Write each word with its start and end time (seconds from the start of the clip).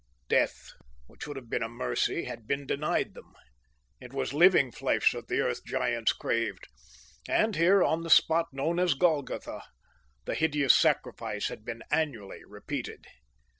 Death, 0.29 0.71
which 1.05 1.27
would 1.27 1.37
have 1.37 1.47
been 1.47 1.61
a 1.61 1.69
mercy, 1.69 2.23
had 2.23 2.47
been 2.47 2.65
denied 2.65 3.13
them. 3.13 3.35
It 3.99 4.13
was 4.13 4.33
living 4.33 4.71
flesh 4.71 5.11
that 5.11 5.27
the 5.27 5.41
Earth 5.41 5.63
Giants 5.63 6.11
craved. 6.11 6.67
And 7.27 7.55
here, 7.55 7.83
on 7.83 8.01
the 8.01 8.09
spot 8.09 8.47
known 8.51 8.79
as 8.79 8.95
Golgotha, 8.95 9.61
the 10.25 10.33
hideous 10.33 10.75
sacrifice 10.75 11.49
had 11.49 11.63
been 11.63 11.83
annually 11.91 12.43
repeated. 12.43 13.05